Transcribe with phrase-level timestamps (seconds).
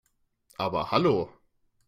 [0.57, 1.29] Aber hallo!